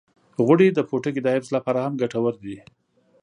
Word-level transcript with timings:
غوړې 0.45 0.67
د 0.73 0.79
پوټکي 0.89 1.21
د 1.23 1.27
حفظ 1.35 1.49
لپاره 1.57 1.79
هم 1.85 1.93
ګټورې 2.01 2.39
دي. 2.45 2.57